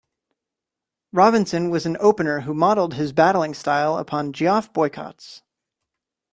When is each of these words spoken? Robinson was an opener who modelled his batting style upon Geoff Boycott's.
Robinson 1.13 1.69
was 1.69 1.85
an 1.85 1.95
opener 1.99 2.39
who 2.39 2.55
modelled 2.55 2.95
his 2.95 3.13
batting 3.13 3.53
style 3.53 3.99
upon 3.99 4.33
Geoff 4.33 4.73
Boycott's. 4.73 5.43